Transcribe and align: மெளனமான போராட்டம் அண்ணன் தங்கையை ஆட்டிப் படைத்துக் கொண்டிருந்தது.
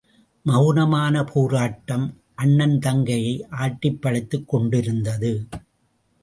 மெளனமான 0.45 1.23
போராட்டம் 1.33 2.19
அண்ணன் 2.35 2.79
தங்கையை 2.79 3.45
ஆட்டிப் 3.51 4.01
படைத்துக் 4.01 4.49
கொண்டிருந்தது. 4.49 5.47